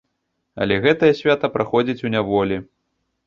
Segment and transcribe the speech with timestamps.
[0.63, 2.57] Але гэтае свята праходзіць у няволі.